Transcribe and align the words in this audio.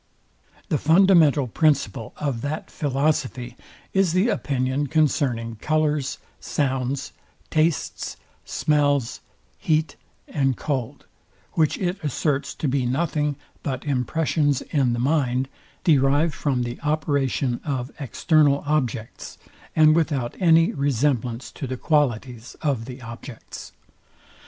The 0.69 0.79
fundamental 0.79 1.45
principle 1.45 2.11
of 2.17 2.41
that 2.41 2.71
philosophy 2.71 3.55
is 3.93 4.13
the 4.13 4.29
opinion 4.29 4.87
concerning 4.87 5.57
colours, 5.57 6.17
sounds, 6.39 7.13
tastes, 7.51 8.17
smells, 8.43 9.19
heat 9.59 9.97
and 10.27 10.57
cold; 10.57 11.05
which 11.51 11.77
it 11.77 12.03
asserts 12.03 12.55
to 12.55 12.67
be 12.67 12.87
nothing 12.87 13.35
but 13.61 13.85
impressions 13.85 14.63
in 14.71 14.93
the 14.93 14.97
mind, 14.99 15.47
derived 15.83 16.33
from 16.33 16.63
the 16.63 16.81
operation 16.81 17.61
of 17.63 17.91
external 17.99 18.63
objects, 18.65 19.37
and 19.75 19.95
without 19.95 20.35
any 20.39 20.71
resemblance 20.73 21.51
to 21.51 21.67
the 21.67 21.77
qualities 21.77 22.55
of 22.63 22.85
the 22.85 23.03
objects. 23.03 23.71